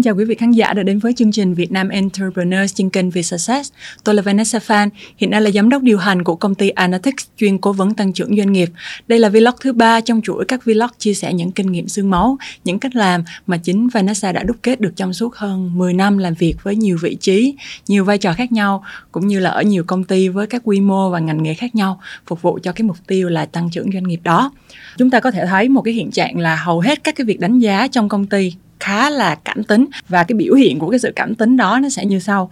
[0.00, 2.90] Xin chào quý vị khán giả đã đến với chương trình Việt Nam Entrepreneurs trên
[2.90, 3.72] kênh Success.
[4.04, 7.26] Tôi là Vanessa Phan, hiện nay là giám đốc điều hành của công ty Analytics
[7.36, 8.68] chuyên cố vấn tăng trưởng doanh nghiệp.
[9.08, 12.10] Đây là vlog thứ ba trong chuỗi các vlog chia sẻ những kinh nghiệm xương
[12.10, 15.94] máu, những cách làm mà chính Vanessa đã đúc kết được trong suốt hơn 10
[15.94, 17.54] năm làm việc với nhiều vị trí,
[17.88, 20.80] nhiều vai trò khác nhau, cũng như là ở nhiều công ty với các quy
[20.80, 23.92] mô và ngành nghề khác nhau, phục vụ cho cái mục tiêu là tăng trưởng
[23.92, 24.52] doanh nghiệp đó.
[24.98, 27.40] Chúng ta có thể thấy một cái hiện trạng là hầu hết các cái việc
[27.40, 29.86] đánh giá trong công ty khá là cảm tính.
[30.08, 32.50] Và cái biểu hiện của cái sự cảm tính đó nó sẽ như sau.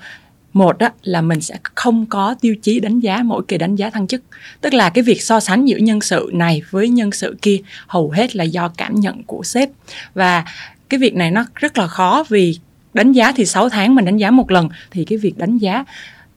[0.53, 3.91] Một đó là mình sẽ không có tiêu chí đánh giá, mỗi kỳ đánh giá
[3.91, 4.23] thăng chức.
[4.61, 8.11] Tức là cái việc so sánh giữa nhân sự này với nhân sự kia hầu
[8.11, 9.69] hết là do cảm nhận của sếp.
[10.15, 10.45] Và
[10.89, 12.59] cái việc này nó rất là khó vì
[12.95, 15.85] đánh giá thì 6 tháng mình đánh giá một lần, thì cái việc đánh giá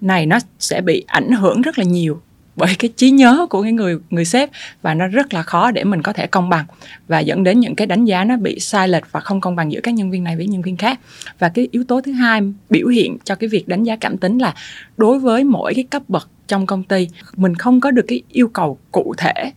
[0.01, 2.21] này nó sẽ bị ảnh hưởng rất là nhiều
[2.61, 4.49] bởi cái trí nhớ của cái người người sếp
[4.81, 6.65] và nó rất là khó để mình có thể công bằng
[7.07, 9.71] và dẫn đến những cái đánh giá nó bị sai lệch và không công bằng
[9.71, 10.99] giữa các nhân viên này với nhân viên khác.
[11.39, 14.37] Và cái yếu tố thứ hai biểu hiện cho cái việc đánh giá cảm tính
[14.37, 14.53] là
[14.97, 18.47] đối với mỗi cái cấp bậc trong công ty, mình không có được cái yêu
[18.47, 19.51] cầu cụ thể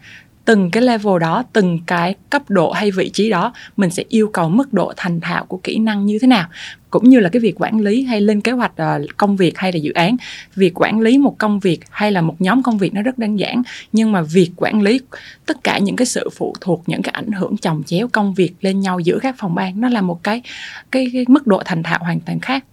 [0.44, 4.30] từng cái level đó từng cái cấp độ hay vị trí đó mình sẽ yêu
[4.32, 6.48] cầu mức độ thành thạo của kỹ năng như thế nào.
[6.90, 9.72] Cũng như là cái việc quản lý hay lên kế hoạch ờ, công việc hay
[9.72, 10.16] là dự án.
[10.56, 13.36] Việc quản lý một công việc hay là một nhóm công việc nó rất đơn
[13.36, 15.00] giản nhưng mà việc quản lý
[15.46, 18.52] tất cả những cái sự phụ thuộc những cái ảnh hưởng chồng chéo công việc
[18.60, 20.42] lên nhau giữa các phòng ban nó là một cái
[20.90, 22.64] cái, cái mức độ thành thạo hoàn toàn khác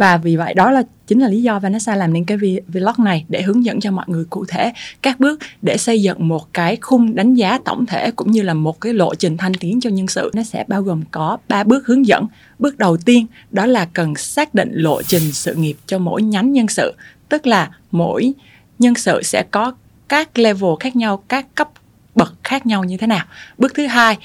[0.00, 3.24] và vì vậy đó là chính là lý do Vanessa làm nên cái vlog này,
[3.28, 6.76] để hướng dẫn cho mọi người cụ thể các bước để xây dựng một cái
[6.80, 9.90] khung đánh giá tổng thể cũng như là một cái lộ trình thanh tiến cho
[9.90, 10.30] nhân sự.
[10.34, 12.26] Nó sẽ bao gồm có ba bước hướng dẫn.
[12.58, 16.52] Bước đầu tiên, đó là cần xác định lộ trình sự nghiệp cho mỗi nhánh
[16.52, 16.94] nhân sự,
[17.28, 18.32] tức là mỗi
[18.78, 19.74] nhân sự sẽ có
[20.08, 21.70] các level khác nhau, các cấp
[22.14, 23.24] bậc khác nhau như thế nào.
[23.58, 24.18] Bước thứ hai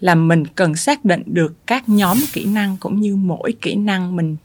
[0.00, 4.16] là mình cần xác định được các nhóm kỹ năng cũng như mỗi kỹ năng
[4.16, 4.36] mình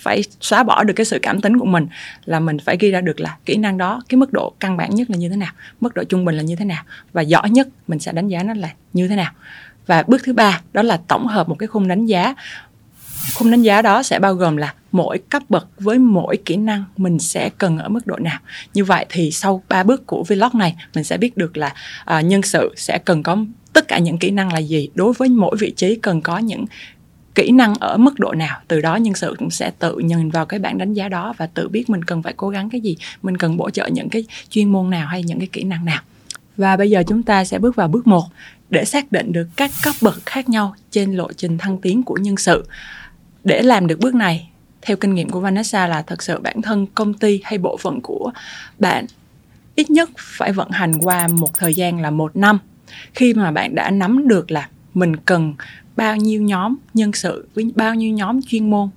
[0.00, 1.86] phải xóa bỏ được cái sự cảm tính của mình
[2.24, 4.94] là mình phải ghi ra được là kỹ năng đó cái mức độ căn bản
[4.94, 7.50] nhất là như thế nào mức độ trung bình là như thế nào và giỏi
[7.50, 9.32] nhất mình sẽ đánh giá nó là như thế nào.
[9.86, 12.34] Và bước thứ ba đó là tổng hợp một cái khung đánh giá.
[13.34, 16.84] Khung đánh giá đó sẽ bao gồm là mỗi cấp bậc với mỗi kỹ năng
[16.96, 18.38] mình sẽ cần ở mức độ nào.
[18.74, 21.74] Như vậy thì sau ba bước của vlog này mình sẽ biết được là
[22.18, 23.36] uh, nhân sự sẽ cần có
[23.72, 26.64] tất cả những kỹ năng là gì đối với mỗi vị trí cần có những
[27.40, 30.46] kỹ năng ở mức độ nào, từ đó nhân sự cũng sẽ tự nhìn vào
[30.46, 32.96] cái bảng đánh giá đó và tự biết mình cần phải cố gắng cái gì,
[33.22, 36.02] mình cần bổ trợ những cái chuyên môn nào hay những cái kỹ năng nào.
[36.56, 38.24] Và bây giờ chúng ta sẽ bước vào bước 1
[38.70, 42.14] để xác định được các cấp bậc khác nhau trên lộ trình thăng tiến của
[42.14, 42.66] nhân sự.
[43.44, 44.48] Để làm được bước này,
[44.82, 48.00] theo kinh nghiệm của Vanessa là thật sự bản thân công ty hay bộ phận
[48.02, 48.30] của
[48.78, 49.06] bạn
[49.74, 52.58] ít nhất phải vận hành qua một thời gian là một năm.
[53.14, 55.54] Khi mà bạn đã nắm được là mình cần
[56.00, 58.88] bao nhiêu nhóm nhân sự, với bao nhiêu nhóm chuyên môn.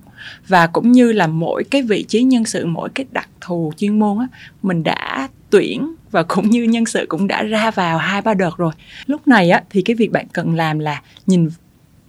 [0.48, 3.98] Và cũng như là mỗi cái vị trí nhân sự, mỗi cái đặc thù chuyên
[3.98, 4.26] môn á,
[4.62, 8.56] mình đã tuyển và cũng như nhân sự cũng đã ra vào hai ba đợt
[8.56, 8.72] rồi.
[9.06, 11.48] Lúc này á, thì cái việc bạn cần làm là nhìn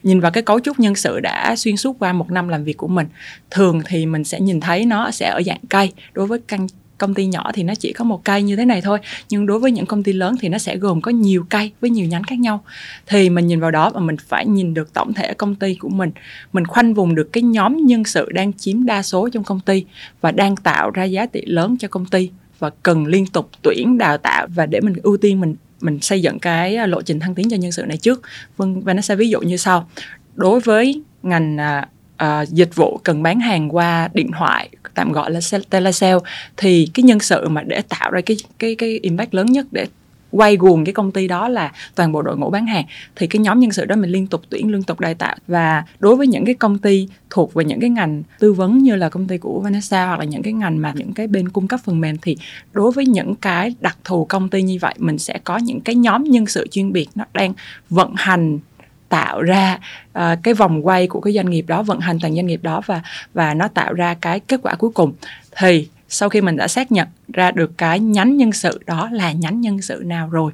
[0.04, 2.78] nhìn vào cái cấu trúc nhân sự đã xuyên suốt qua một năm làm việc
[2.78, 3.08] của mình.
[3.52, 6.68] Thường thì mình sẽ nhìn thấy nó sẽ ở dạng cây, đối với căn
[6.98, 9.60] công ty nhỏ thì nó chỉ có một cây như thế này thôi, nhưng đối
[9.60, 12.24] với những công ty lớn thì nó sẽ gồm có nhiều cây với nhiều nhánh
[12.24, 12.64] khác nhau.
[13.08, 15.90] Thì mình nhìn vào đó và mình phải nhìn được tổng thể công ty của
[15.90, 16.12] mình.
[16.54, 19.86] Mình khoanh vùng được cái nhóm nhân sự đang chiếm đa số trong công ty
[20.22, 22.30] và đang tạo ra giá trị lớn cho công ty
[22.60, 26.22] và cần liên tục tuyển đào tạo và để mình ưu tiên mình mình xây
[26.22, 28.22] dựng cái à, lộ trình thăng tiến cho nhân sự này trước.
[28.58, 29.90] Vâng và nó sẽ ví dụ như sau.
[30.36, 31.90] Đối với ngành à,
[32.24, 35.40] uh, dịch vụ cần bán hàng qua điện thoại tạm gọi là
[35.70, 36.20] telesale
[36.58, 39.86] thì cái nhân sự mà để tạo ra cái cái cái impact lớn nhất để
[40.32, 42.86] quay guồng cái công ty đó là toàn bộ đội ngũ bán hàng
[43.16, 45.36] thì cái nhóm nhân sự đó mình liên tục tuyển liên tục đào tạo.
[45.48, 48.96] Và đối với những cái công ty thuộc về những cái ngành tư vấn như
[48.96, 51.68] là công ty của Vanessa hoặc là những cái ngành mà những cái bên cung
[51.68, 52.38] cấp phần mềm thì
[52.74, 55.96] đối với những cái đặc thù công ty như vậy mình sẽ có những cái
[55.96, 57.54] nhóm nhân sự chuyên biệt nó đang
[57.90, 58.60] vận hành
[59.10, 59.80] tạo ra
[60.20, 62.82] uh, cái vòng quay của cái doanh nghiệp đó vận hành toàn doanh nghiệp đó
[62.86, 63.02] và
[63.34, 65.14] và nó tạo ra cái kết quả cuối cùng.
[65.58, 69.32] Thì sau khi mình đã xác nhận ra được cái nhánh nhân sự đó là
[69.32, 70.52] nhánh nhân sự nào rồi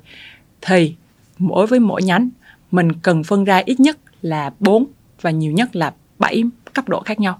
[0.61, 0.95] thì
[1.37, 2.29] mỗi với mỗi nhánh
[2.71, 4.85] mình cần phân ra ít nhất là 4
[5.21, 6.43] và nhiều nhất là 7
[6.73, 7.39] cấp độ khác nhau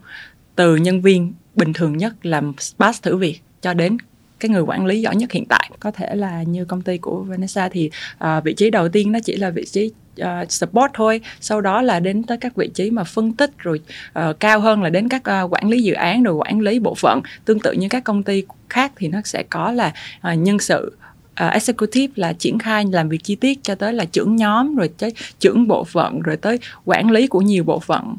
[0.55, 3.97] từ nhân viên bình thường nhất làm pass thử việc cho đến
[4.41, 5.71] cái người quản lý giỏi nhất hiện tại.
[5.79, 7.89] Có thể là như công ty của Vanessa thì
[8.23, 9.91] uh, vị trí đầu tiên nó chỉ là vị trí
[10.21, 13.81] uh, support thôi sau đó là đến tới các vị trí mà phân tích rồi
[14.19, 16.95] uh, cao hơn là đến các uh, quản lý dự án rồi quản lý bộ
[16.95, 17.21] phận.
[17.45, 19.93] Tương tự như các công ty khác thì nó sẽ có là
[20.31, 20.97] uh, nhân sự
[21.45, 24.89] uh, executive là triển khai làm việc chi tiết cho tới là trưởng nhóm rồi
[24.97, 28.15] tới trưởng bộ phận rồi tới quản lý của nhiều bộ phận.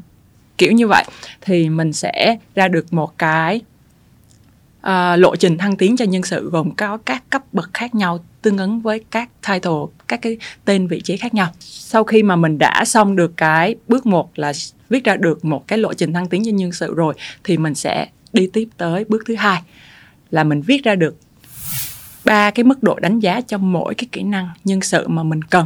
[0.57, 1.03] Kiểu như vậy.
[1.41, 3.61] Thì mình sẽ ra được một cái
[4.87, 8.25] uh, lộ trình thăng tiến cho nhân sự gồm có các cấp bậc khác nhau
[8.41, 9.71] tương ứng với các title
[10.07, 11.47] các cái tên vị trí khác nhau.
[11.59, 14.53] Sau khi mà mình đã xong được cái bước một là
[14.89, 17.13] viết ra được một cái lộ trình thăng tiến cho nhân sự rồi
[17.43, 19.61] thì mình sẽ đi tiếp tới bước thứ hai
[20.31, 21.17] là mình viết ra được
[22.25, 25.41] ba cái mức độ đánh giá cho mỗi cái kỹ năng nhân sự mà mình
[25.41, 25.65] cần.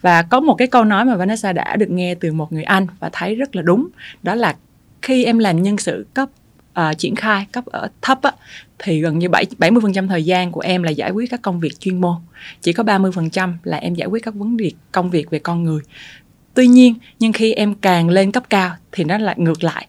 [0.00, 2.86] Và có một cái câu nói mà Vanessa đã được nghe từ một người anh
[3.00, 3.88] và thấy rất là đúng
[4.22, 4.56] đó là
[5.02, 6.28] khi em làm nhân sự cấp
[6.80, 8.32] uh, triển khai cấp ở thấp á,
[8.78, 11.80] thì gần như 7 70% thời gian của em là giải quyết các công việc
[11.80, 12.16] chuyên môn.
[12.60, 15.80] Chỉ có 30% là em giải quyết các vấn đề công việc về con người.
[16.54, 19.86] Tuy nhiên, nhưng khi em càng lên cấp cao thì nó lại ngược lại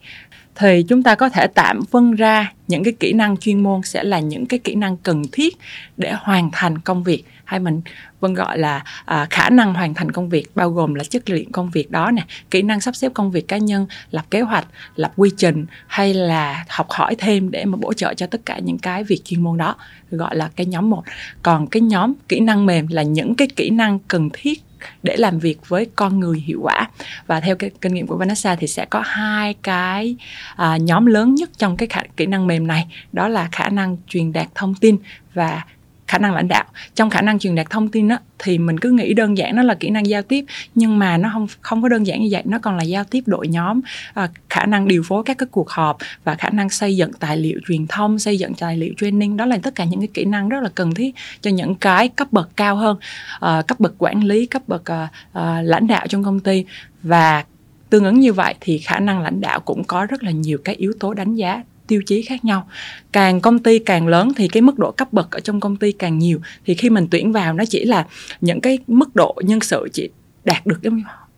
[0.60, 4.04] thì chúng ta có thể tạm phân ra những cái kỹ năng chuyên môn sẽ
[4.04, 5.58] là những cái kỹ năng cần thiết
[5.98, 7.24] để hoàn thành công việc.
[7.46, 7.82] Hay mình
[8.20, 11.52] vân gọi là à, khả năng hoàn thành công việc bao gồm là chất lượng
[11.52, 14.68] công việc đó nè kỹ năng sắp xếp công việc cá nhân lập kế hoạch
[14.96, 18.60] lập quy trình hay là học hỏi thêm để mà bổ trợ cho tất cả
[18.60, 19.76] những cái việc chuyên môn đó
[20.12, 21.04] gọi là cái nhóm một.
[21.44, 24.64] Còn cái nhóm kỹ năng mềm là những cái kỹ năng cần thiết
[25.04, 26.90] để làm việc với con người hiệu quả.
[27.28, 30.16] Và theo cái kinh nghiệm của Vanessa thì sẽ có hai cái
[30.56, 32.88] à, nhóm lớn nhất trong cái khả, kỹ năng mềm này.
[33.14, 34.98] Đó là khả năng truyền đạt thông tin
[35.34, 35.64] và
[36.08, 36.64] khả năng lãnh đạo.
[36.96, 39.64] Trong khả năng truyền đạt thông tin đó thì mình cứ nghĩ đơn giản nó
[39.64, 40.46] là kỹ năng giao tiếp
[40.76, 42.42] nhưng mà nó không không có đơn giản như vậy.
[42.46, 43.82] Nó còn là giao tiếp đội nhóm
[44.14, 47.38] à, khả năng điều phối các cái cuộc họp và khả năng xây dựng tài
[47.38, 49.38] liệu truyền thông xây dựng tài liệu training.
[49.38, 52.10] Đó là tất cả những cái kỹ năng rất là cần thiết cho những cái
[52.10, 52.98] cấp bậc cao hơn
[53.40, 56.66] à, cấp bậc quản lý cấp bậc à, à, lãnh đạo trong công ty.
[57.04, 57.44] Và
[57.90, 60.76] tương ứng như vậy thì khả năng lãnh đạo cũng có rất là nhiều cái
[60.76, 62.68] yếu tố đánh giá tiêu chí khác nhau.
[63.12, 65.92] Càng công ty càng lớn thì cái mức độ cấp bậc ở trong công ty
[65.92, 66.40] càng nhiều.
[66.66, 68.06] Thì khi mình tuyển vào nó chỉ là
[68.42, 70.10] những cái mức độ nhân sự chỉ
[70.46, 70.92] đạt được cái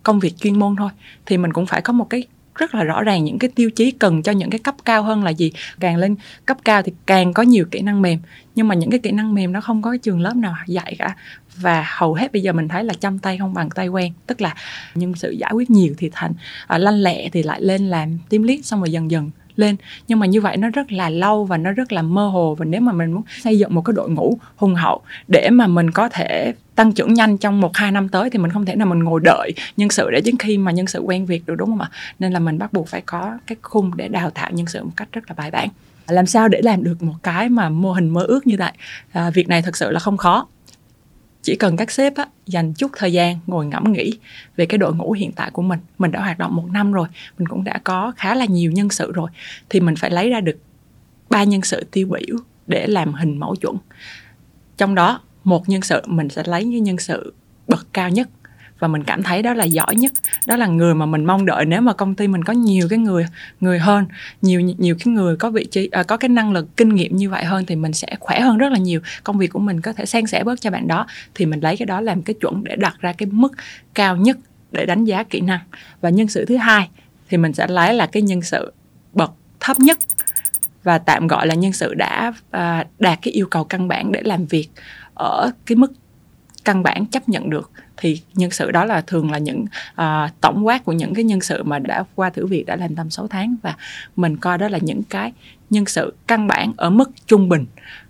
[0.03, 0.89] công việc chuyên môn thôi.
[1.25, 2.23] Thì mình cũng phải có một cái
[2.55, 5.23] rất là rõ ràng những cái tiêu chí cần cho những cái cấp cao hơn
[5.23, 5.51] là gì.
[5.79, 6.15] Càng lên
[6.45, 8.19] cấp cao thì càng có nhiều kỹ năng mềm.
[8.55, 11.15] Nhưng mà những cái kỹ năng mềm nó không có trường lớp nào dạy cả.
[11.55, 14.13] Và hầu hết bây giờ mình thấy là chăm tay không bằng tay quen.
[14.27, 14.55] Tức là
[14.95, 16.33] nhân sự giải quyết nhiều thì thành
[16.67, 19.75] à, lanh lẹ thì lại lên làm team lead xong rồi dần dần lên.
[20.07, 22.55] Nhưng mà như vậy nó rất là lâu và nó rất là mơ hồ.
[22.59, 25.67] Và nếu mà mình muốn xây dựng một cái đội ngũ hùng hậu để mà
[25.67, 28.75] mình có thể tăng trưởng nhanh trong một hai năm tới thì mình không thể
[28.75, 31.55] nào mình ngồi đợi nhân sự để đến khi mà nhân sự quen việc được
[31.55, 31.89] đúng không ạ?
[32.19, 34.91] Nên là mình bắt buộc phải có cái khung để đào tạo nhân sự một
[34.95, 35.69] cách rất là bài bản.
[36.07, 38.71] Làm sao để làm được một cái mà mô hình mơ ước như vậy?
[39.11, 40.47] À, việc này thật sự là không khó
[41.49, 44.13] chỉ cần các sếp á, dành chút thời gian ngồi ngẫm nghĩ
[44.55, 45.79] về cái đội ngũ hiện tại của mình.
[45.97, 47.07] Mình đã hoạt động một năm rồi
[47.37, 49.29] mình cũng đã có khá là nhiều nhân sự rồi.
[49.69, 50.57] Thì mình phải lấy ra được
[51.29, 52.37] ba nhân sự tiêu biểu
[52.67, 53.77] để làm hình mẫu chuẩn.
[54.77, 57.33] Trong đó một nhân sự mình sẽ lấy cái nhân sự
[57.67, 58.29] bậc cao nhất
[58.79, 60.11] và mình cảm thấy đó là giỏi nhất.
[60.47, 62.99] Đó là người mà mình mong đợi nếu mà công ty mình có nhiều cái
[62.99, 63.25] người
[63.59, 64.05] người hơn
[64.41, 67.29] nhiều nhiều cái người có vị trí à, có cái năng lực kinh nghiệm như
[67.29, 69.01] vậy hơn thì mình sẽ khỏe hơn rất là nhiều.
[69.23, 71.07] Công việc của mình có thể san sẻ bớt cho bạn đó.
[71.35, 73.51] Thì mình lấy cái đó làm cái chuẩn để đặt ra cái mức
[73.93, 74.37] cao nhất
[74.71, 75.59] để đánh giá kỹ năng.
[76.01, 76.89] Và nhân sự thứ hai
[77.29, 78.73] thì mình sẽ lấy là cái nhân sự
[79.13, 79.97] bậc thấp nhất.
[80.83, 84.21] Và tạm gọi là nhân sự đã à, đạt cái yêu cầu căn bản để
[84.23, 84.69] làm việc
[85.13, 85.91] ở cái mức
[86.65, 89.65] căn bản chấp nhận được thì nhân sự đó là thường là những
[90.01, 92.95] uh, tổng quát của những cái nhân sự mà đã qua thử việc đã làm
[92.95, 93.55] tầm 6 tháng.
[93.63, 93.75] Và
[94.15, 95.31] mình coi đó là những cái
[95.69, 97.65] nhân sự căn bản ở mức trung bình.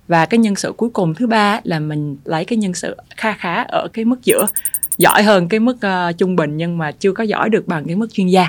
[0.07, 3.33] Và cái nhân sự cuối cùng thứ ba là mình lấy cái nhân sự kha
[3.33, 4.45] khá ở cái mức giữa
[4.99, 7.95] giỏi hơn cái mức uh, trung bình nhưng mà chưa có giỏi được bằng cái
[7.95, 8.47] mức chuyên gia.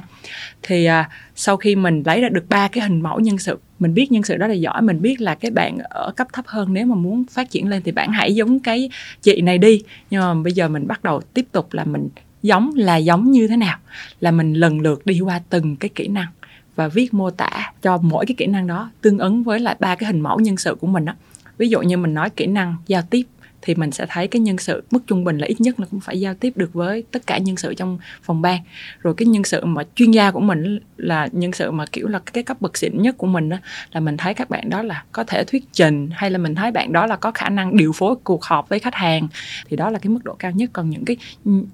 [0.62, 3.94] Thì uh, sau khi mình lấy ra được ba cái hình mẫu nhân sự mình
[3.94, 6.72] biết nhân sự đó là giỏi mình biết là cái bạn ở cấp thấp hơn
[6.72, 8.90] nếu mà muốn phát triển lên thì bạn hãy giống cái
[9.22, 9.82] chị này đi.
[10.10, 12.08] Nhưng mà bây giờ mình bắt đầu tiếp tục là mình
[12.42, 13.78] giống là giống như thế nào?
[14.20, 16.28] Là mình lần lượt đi qua từng cái kỹ năng
[16.76, 19.94] và viết mô tả cho mỗi cái kỹ năng đó tương ứng với lại ba
[19.94, 21.14] cái hình mẫu nhân sự của mình đó
[21.58, 23.22] ví dụ như mình nói kỹ năng giao tiếp
[23.62, 26.00] thì mình sẽ thấy cái nhân sự mức trung bình là ít nhất là cũng
[26.00, 28.60] phải giao tiếp được với tất cả nhân sự trong phòng ban.
[29.00, 32.18] Rồi cái nhân sự mà chuyên gia của mình là nhân sự mà kiểu là
[32.18, 33.56] cái cấp bậc xịn nhất của mình đó,
[33.92, 36.70] là mình thấy các bạn đó là có thể thuyết trình hay là mình thấy
[36.70, 39.28] bạn đó là có khả năng điều phối cuộc họp với khách hàng
[39.68, 40.70] thì đó là cái mức độ cao nhất.
[40.72, 41.16] Còn những cái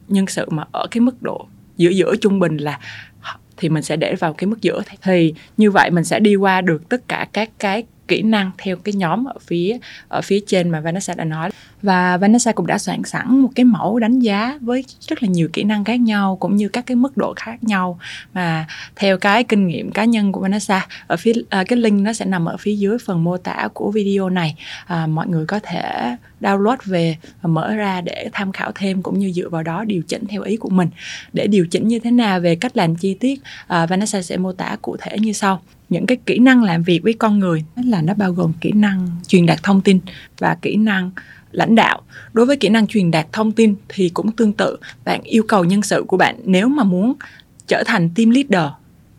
[0.08, 2.80] nhân sự mà ở cái mức độ giữa giữa trung bình là
[3.56, 4.82] thì mình sẽ để vào cái mức giữa.
[5.02, 8.76] Thì như vậy mình sẽ đi qua được tất cả các cái kỹ năng theo
[8.76, 11.50] cái nhóm ở phía ở phía trên mà Vanessa đã nói.
[11.82, 15.48] Và Vanessa cũng đã soạn sẵn một cái mẫu đánh giá với rất là nhiều
[15.52, 17.98] kỹ năng khác nhau cũng như các cái mức độ khác nhau.
[18.34, 22.12] Mà theo cái kinh nghiệm cá nhân của Vanessa ở phía à, cái link nó
[22.12, 24.56] sẽ nằm ở phía dưới phần mô tả của video này.
[24.86, 29.18] À, mọi người có thể download về và mở ra để tham khảo thêm cũng
[29.18, 30.88] như dựa vào đó điều chỉnh theo ý của mình.
[31.32, 34.52] Để điều chỉnh như thế nào về cách làm chi tiết à, Vanessa sẽ mô
[34.52, 38.02] tả cụ thể như sau những cái kỹ năng làm việc với con người là
[38.02, 40.00] nó bao gồm kỹ năng truyền đạt thông tin
[40.38, 41.10] và kỹ năng
[41.52, 42.02] lãnh đạo.
[42.32, 45.64] Đối với kỹ năng truyền đạt thông tin thì cũng tương tự, bạn yêu cầu
[45.64, 47.14] nhân sự của bạn nếu mà muốn
[47.66, 48.72] trở thành team leader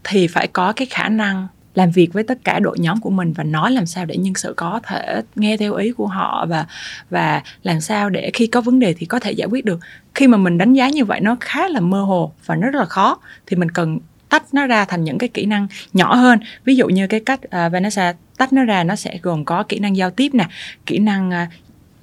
[0.03, 3.33] thì phải có cái khả năng làm việc với tất cả đội nhóm của mình
[3.33, 6.65] và nói làm sao để nhân sự có thể nghe theo ý của họ và
[7.09, 9.79] và làm sao để khi có vấn đề thì có thể giải quyết được.
[10.15, 12.79] Khi mà mình đánh giá như vậy nó khá là mơ hồ và nó rất
[12.79, 16.39] là khó thì mình cần tách nó ra thành những cái kỹ năng nhỏ hơn.
[16.65, 19.79] Ví dụ như cái cách uh, Vanessa tách nó ra nó sẽ gồm có kỹ
[19.79, 20.47] năng giao tiếp nè
[20.85, 21.53] kỹ năng uh,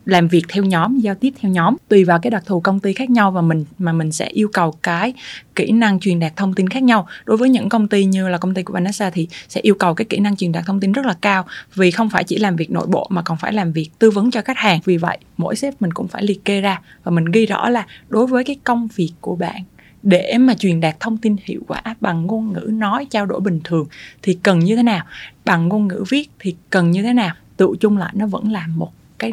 [0.04, 1.76] làm việc theo nhóm giao tiếp theo nhóm.
[1.88, 4.48] Tùy vào cái đặc thù công ty khác nhau và mình mà mình sẽ yêu
[4.52, 5.12] cầu cái
[5.54, 7.06] kỹ năng truyền đạt thông tin khác nhau.
[7.24, 9.94] Đối với những công ty như là công ty của Vanessa thì sẽ yêu cầu
[9.94, 12.56] cái kỹ năng truyền đạt thông tin rất là cao vì không phải chỉ làm
[12.56, 14.80] việc nội bộ mà còn phải làm việc tư vấn cho khách hàng.
[14.84, 17.86] Vì vậy mỗi sếp mình cũng phải liệt kê ra và mình ghi rõ là
[18.08, 19.62] đối với cái công việc của bạn
[20.04, 23.60] để mà truyền đạt thông tin hiệu quả bằng ngôn ngữ nói, trao đổi bình
[23.64, 23.86] thường
[24.22, 25.04] thì cần như thế nào?
[25.44, 27.34] Bằng ngôn ngữ viết thì cần như thế nào?
[27.56, 29.32] Tự chung lại, nó vẫn là một cái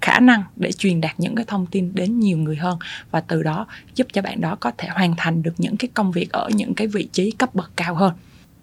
[0.00, 2.78] khả năng để truyền đạt những cái thông tin đến nhiều người hơn.
[3.10, 6.12] Và từ đó giúp cho bạn đó có thể hoàn thành được những cái công
[6.12, 8.12] việc ở những cái vị trí cấp bậc cao hơn.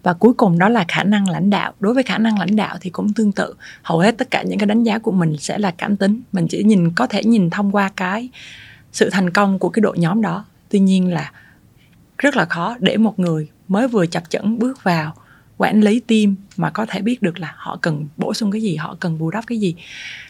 [0.03, 1.73] Và cuối cùng đó là khả năng lãnh đạo.
[1.79, 3.53] Đối với khả năng lãnh đạo thì cũng tương tự.
[3.81, 6.21] Hầu hết tất cả những cái đánh giá của mình sẽ là cảm tính.
[6.31, 8.29] Mình chỉ nhìn, có thể nhìn thông qua cái
[8.91, 11.31] sự thành công của cái đội nhóm đó tuy nhiên là
[12.17, 15.13] rất là khó để một người mới vừa chập chững bước vào
[15.57, 18.75] quản lý team mà có thể biết được là họ cần bổ sung cái gì,
[18.75, 19.75] họ cần bù đắp cái gì.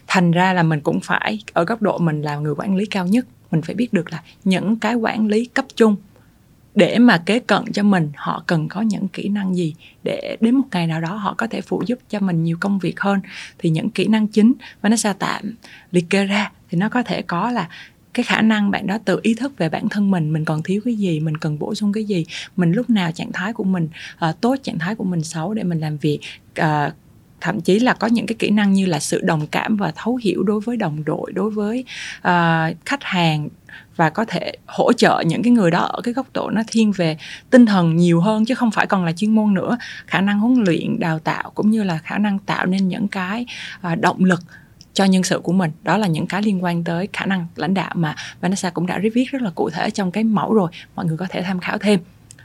[0.07, 3.07] Thành ra là mình cũng phải, ở góc độ mình là người quản lý cao
[3.07, 5.95] nhất, mình phải biết được là những cái quản lý cấp trung
[6.75, 10.55] để mà kế cận cho mình, họ cần có những kỹ năng gì để đến
[10.55, 13.19] một ngày nào đó họ có thể phụ giúp cho mình nhiều công việc hơn.
[13.57, 15.55] Thì những kỹ năng chính và nó sao tạm
[15.91, 17.69] liệt kê ra thì nó có thể có là
[18.17, 20.81] cái khả năng bạn đó tự ý thức về bản thân mình mình còn thiếu
[20.85, 23.89] cái gì mình cần bổ sung cái gì mình lúc nào trạng thái của mình
[24.29, 26.19] uh, tốt trạng thái của mình xấu để mình làm việc.
[26.61, 26.93] Uh,
[27.41, 30.19] thậm chí là có những cái kỹ năng như là sự đồng cảm và thấu
[30.23, 31.85] hiểu đối với đồng đội đối với
[32.17, 33.49] uh, khách hàng
[33.95, 36.91] và có thể hỗ trợ những cái người đó ở cái góc độ nó thiên
[36.91, 37.17] về
[37.49, 39.77] tinh thần nhiều hơn chứ không phải còn là chuyên môn nữa.
[40.07, 43.45] Khả năng huấn luyện đào tạo cũng như là khả năng tạo nên những cái
[43.93, 44.39] uh, động lực
[44.97, 45.71] cho nhân sự của mình.
[45.83, 48.99] Đó là những cái liên quan tới khả năng lãnh đạo mà Vanessa cũng đã
[49.13, 50.71] viết rất là cụ thể trong cái mẫu rồi.
[50.95, 51.99] Mọi người có thể tham khảo thêm.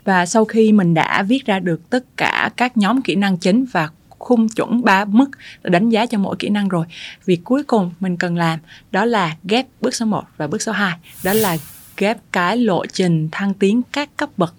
[0.05, 3.65] Và sau khi mình đã viết ra được tất cả các nhóm kỹ năng chính
[3.73, 5.31] và khung chuẩn ba mức
[5.63, 6.87] đánh giá cho mỗi kỹ năng rồi,
[7.25, 8.59] việc cuối cùng mình cần làm
[8.91, 11.57] đó là ghép bước số 1 và bước số 2 đó là
[11.97, 14.55] ghép cái lộ trình thăng tiến các cấp bậc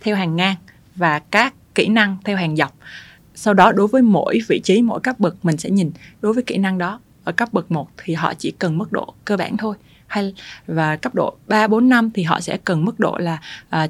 [0.00, 0.56] theo hàng ngang
[0.94, 2.78] và các kỹ năng theo hàng dọc
[3.38, 5.90] sau đó đối với mỗi vị trí mỗi cấp bậc mình sẽ nhìn
[6.20, 7.00] đối với kỹ năng đó.
[7.24, 9.76] Ở cấp bậc 1 thì họ chỉ cần mức độ cơ bản thôi.
[10.06, 10.34] Hay
[10.66, 13.88] và cấp độ 3 4 5 thì họ sẽ cần mức độ là à,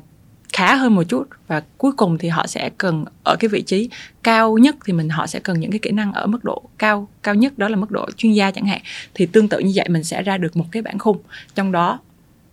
[0.52, 1.24] khá hơn một chút.
[1.46, 3.90] Và cuối cùng thì họ sẽ cần ở cái vị trí
[4.22, 7.08] cao nhất thì mình họ sẽ cần những cái kỹ năng ở mức độ cao
[7.22, 7.58] cao nhất.
[7.58, 8.80] Đó là mức độ chuyên gia chẳng hạn.
[9.14, 11.18] Thì tương tự như vậy mình sẽ ra được một cái bản khung.
[11.54, 11.98] Trong đó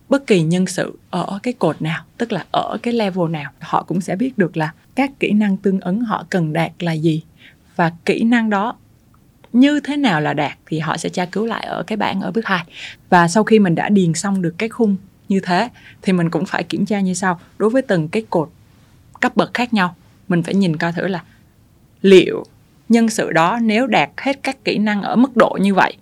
[0.10, 3.84] bất kỳ nhân sự ở cái cột nào tức là ở cái level nào họ
[3.84, 7.24] cũng sẽ biết được là các kỹ năng tương ứng họ cần đạt là gì?
[7.76, 8.76] Và kỹ năng đó
[9.54, 12.32] như thế nào là đạt thì họ sẽ tra cứu lại ở cái bảng ở
[12.32, 12.64] bước 2
[13.10, 14.96] và sau khi mình đã điền xong được cái khung
[15.30, 15.70] như thế,
[16.02, 17.40] thì mình cũng phải kiểm tra như sau.
[17.58, 18.50] Đối với từng cái cột,
[19.20, 19.96] cấp bậc khác nhau,
[20.28, 21.24] mình phải nhìn coi thử là
[22.02, 22.46] liệu
[22.90, 25.98] nhân sự đó nếu đạt hết các kỹ năng ở mức độ như vậy,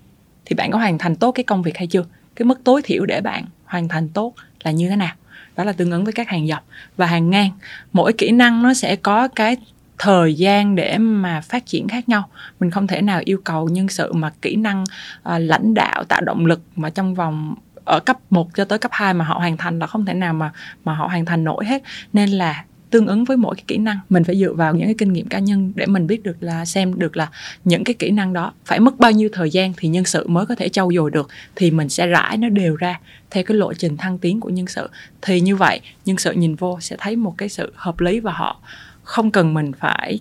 [0.45, 2.05] thì bạn có hoàn thành tốt cái công việc hay chưa?
[2.35, 4.33] Cái mức tối thiểu để bạn hoàn thành tốt
[4.63, 5.15] là như thế nào?
[5.55, 6.63] Đó là tương ứng với các hàng dọc
[6.97, 7.51] và hàng ngang.
[7.93, 9.57] Mỗi kỹ năng nó sẽ có cái
[9.97, 12.29] thời gian để mà phát triển khác nhau.
[12.59, 14.87] Mình không thể nào yêu cầu nhân sự mà kỹ năng uh,
[15.23, 17.55] lãnh đạo tạo động lực mà trong vòng
[17.85, 20.33] ở cấp 1 cho tới cấp 2 mà họ hoàn thành là không thể nào
[20.33, 20.51] mà
[20.85, 21.83] mà họ hoàn thành nổi hết.
[22.13, 23.99] Nên là tương ứng với mỗi cái kỹ năng.
[24.09, 26.65] Mình phải dựa vào những cái kinh nghiệm cá nhân để mình biết được là
[26.65, 27.29] xem được là
[27.65, 30.45] những cái kỹ năng đó phải mất bao nhiêu thời gian thì nhân sự mới
[30.45, 32.99] có thể trau dồi được, thì mình sẽ rải nó đều ra
[33.31, 34.89] theo cái lộ trình thăng tiến của nhân sự.
[35.21, 38.31] Thì như vậy, nhân sự nhìn vô sẽ thấy một cái sự hợp lý và
[38.31, 38.61] họ
[39.03, 40.19] không cần mình phải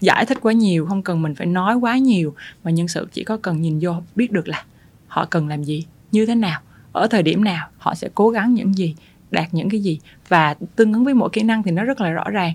[0.00, 2.34] giải thích quá nhiều, không cần mình phải nói quá nhiều,
[2.64, 4.64] mà nhân sự chỉ có cần nhìn vô biết được là
[5.06, 6.60] họ cần làm gì, như thế nào,
[6.92, 8.94] ở thời điểm nào, họ sẽ cố gắng những gì
[9.30, 9.98] đạt những cái gì.
[10.28, 12.54] Và tương ứng với mỗi kỹ năng thì nó rất là rõ ràng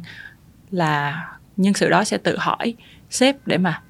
[0.71, 1.25] là
[1.57, 2.73] nhân sự đó sẽ tự hỏi
[3.09, 3.81] sếp để mà,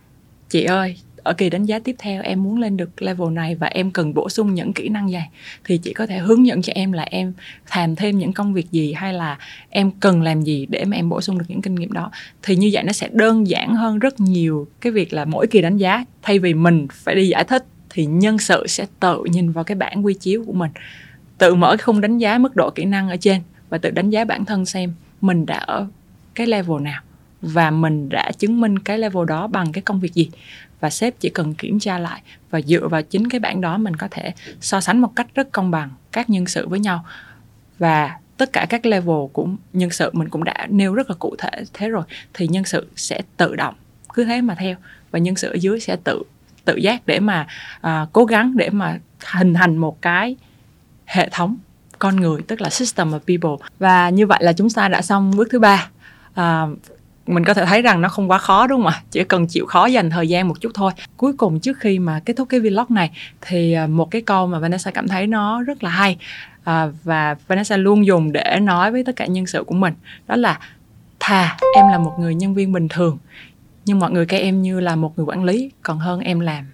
[0.50, 3.68] chị ơi, ở kỳ đánh giá tiếp theo em muốn lên được level này và
[3.68, 5.20] em cần bổ sung những kỹ năng gì?
[5.64, 7.34] Thì chị có thể hướng dẫn cho em là em
[7.76, 9.38] làm thêm những công việc gì hay là
[9.70, 12.12] em cần làm gì để mà em bổ sung được những kinh nghiệm đó.
[12.44, 15.62] Thì như vậy nó sẽ đơn giản hơn rất nhiều cái việc là mỗi kỳ
[15.62, 16.06] đánh giá.
[16.22, 19.76] Thay vì mình phải đi giải thích thì nhân sự sẽ tự nhìn vào cái
[19.76, 20.72] bản quy chiếu của mình
[21.38, 24.26] tự mở khung đánh giá mức độ kỹ năng ở trên và tự đánh giá
[24.26, 25.88] bản thân xem mình đã ở
[26.36, 27.02] cái level nào
[27.42, 30.30] và mình đã chứng minh cái level đó bằng cái công việc gì.
[30.80, 33.96] Và sếp chỉ cần kiểm tra lại và dựa vào chính cái bản đó mình
[33.96, 37.06] có thể so sánh một cách rất công bằng các nhân sự với nhau.
[37.78, 41.36] Và tất cả các level của nhân sự mình cũng đã nêu rất là cụ
[41.38, 43.76] thể thế rồi thì nhân sự sẽ tự động
[44.14, 44.76] cứ thế mà theo
[45.12, 46.24] và nhân sự ở dưới sẽ tự
[46.66, 47.48] tự giác để mà
[47.82, 49.00] à, cố gắng để mà
[49.32, 50.36] hình thành một cái
[51.06, 51.58] hệ thống
[52.00, 53.68] con người tức là system of people.
[53.80, 55.90] Và như vậy là chúng ta đã xong bước thứ ba.
[56.34, 56.66] À,
[57.28, 59.02] mình có thể thấy rằng nó không quá khó đúng không ạ?
[59.12, 60.92] Chỉ cần chịu khó dành thời gian một chút thôi.
[61.18, 64.48] Cuối cùng trước khi mà kết thúc cái vlog này thì à, một cái câu
[64.48, 66.18] mà Vanessa cảm thấy nó rất là hay
[66.64, 69.94] à, và Vanessa luôn dùng để nói với tất cả nhân sự của mình.
[70.28, 70.60] Đó là
[71.20, 73.18] thà em là một người nhân viên bình thường
[73.86, 76.66] nhưng mọi người coi em như là một người quản lý còn hơn em làm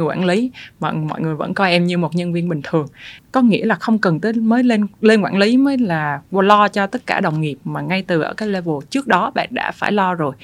[0.00, 0.50] người quản lý.
[0.80, 2.86] Mọi mọi người vẫn coi em như một nhân viên bình thường.
[3.32, 6.86] Có nghĩa là không cần tới mới lên lên quản lý mới là lo cho
[6.86, 9.92] tất cả đồng nghiệp mà ngay từ ở cái level trước đó bạn đã phải
[9.92, 10.34] lo rồi.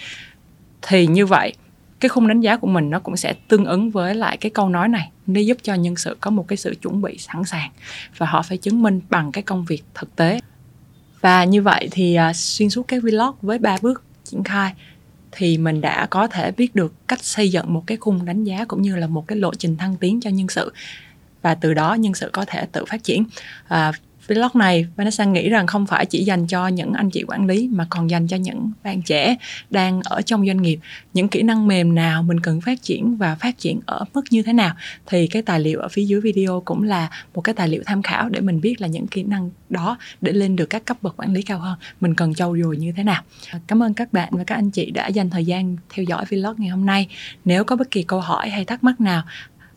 [0.83, 1.53] Thì như vậy
[2.01, 4.69] cái khung đánh giá của mình nó cũng sẽ tương ứng với lại cái câu
[4.69, 5.11] nói này.
[5.27, 7.71] Để giúp cho nhân sự có một cái sự chuẩn bị sẵn sàng
[8.17, 10.41] và họ phải chứng minh bằng cái công việc thực tế.
[11.21, 14.73] Và như vậy thì uh, xuyên suốt cái vlog với ba bước triển khai
[15.37, 18.65] thì mình đã có thể biết được cách xây dựng một cái khung đánh giá
[18.65, 20.73] cũng như là một cái lộ trình thăng tiến cho nhân sự.
[21.43, 23.25] Và từ đó nhân sự có thể tự phát triển.
[23.69, 23.93] À,
[24.29, 27.69] vlog này, Vanessa nghĩ rằng không phải chỉ dành cho những anh chị quản lý,
[27.73, 29.37] mà còn dành cho những bạn trẻ
[29.71, 30.79] đang ở trong doanh nghiệp.
[31.15, 34.43] Những kỹ năng mềm nào mình cần phát triển và phát triển ở mức như
[34.43, 34.75] thế nào?
[35.07, 38.03] Thì cái tài liệu ở phía dưới video cũng là một cái tài liệu tham
[38.03, 41.21] khảo để mình biết là những kỹ năng đó để lên được các cấp bậc
[41.21, 41.79] quản lý cao hơn.
[42.01, 43.23] Mình cần trau dồi như thế nào?
[43.67, 46.55] Cảm ơn các bạn và các anh chị đã dành thời gian theo dõi vlog
[46.59, 47.09] ngày hôm nay.
[47.45, 49.23] Nếu có bất kỳ câu hỏi hay thắc mắc nào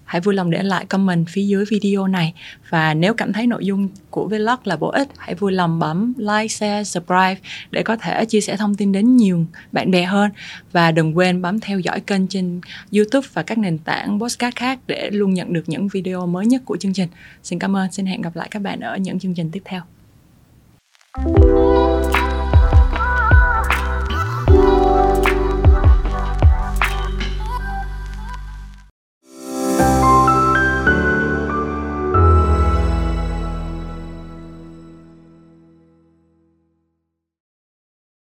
[0.09, 2.33] hãy vui lòng để lại comment phía dưới video này
[2.69, 6.13] và nếu cảm thấy nội dung của vlog là bổ ích hãy vui lòng bấm
[6.17, 7.35] like, share, subscribe
[7.71, 10.31] để có thể chia sẻ thông tin đến nhiều bạn bè hơn
[10.71, 12.61] và đừng quên bấm theo dõi kênh trên
[12.93, 16.61] YouTube và các nền tảng podcast khác để luôn nhận được những video mới nhất
[16.65, 17.09] của chương trình.
[17.43, 19.81] Xin cảm ơn, xin hẹn gặp lại các bạn ở những chương trình tiếp theo.
[21.15, 21.88] thank you